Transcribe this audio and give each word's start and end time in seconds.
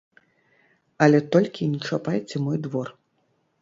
Але 1.07 1.19
толькі 1.37 1.71
не 1.77 1.85
чапайце 1.87 2.37
мой 2.51 2.57
двор! 2.69 2.87